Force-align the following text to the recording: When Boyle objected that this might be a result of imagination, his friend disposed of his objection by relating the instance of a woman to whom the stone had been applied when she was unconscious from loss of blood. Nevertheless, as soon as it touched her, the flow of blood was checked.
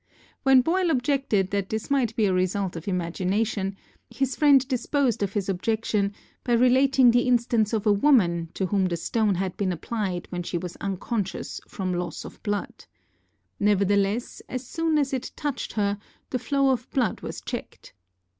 When 0.41 0.61
Boyle 0.61 0.89
objected 0.89 1.51
that 1.51 1.69
this 1.69 1.91
might 1.91 2.15
be 2.15 2.25
a 2.25 2.33
result 2.33 2.75
of 2.75 2.87
imagination, 2.87 3.77
his 4.09 4.35
friend 4.35 4.67
disposed 4.67 5.21
of 5.21 5.33
his 5.33 5.47
objection 5.47 6.15
by 6.43 6.53
relating 6.53 7.11
the 7.11 7.27
instance 7.27 7.71
of 7.71 7.85
a 7.85 7.93
woman 7.93 8.49
to 8.55 8.65
whom 8.65 8.85
the 8.85 8.97
stone 8.97 9.35
had 9.35 9.55
been 9.57 9.71
applied 9.71 10.25
when 10.31 10.41
she 10.41 10.57
was 10.57 10.75
unconscious 10.77 11.61
from 11.67 11.93
loss 11.93 12.25
of 12.25 12.41
blood. 12.41 12.85
Nevertheless, 13.59 14.41
as 14.49 14.65
soon 14.65 14.97
as 14.97 15.13
it 15.13 15.31
touched 15.35 15.73
her, 15.73 15.99
the 16.31 16.39
flow 16.39 16.71
of 16.71 16.89
blood 16.89 17.21
was 17.21 17.39
checked. 17.39 17.93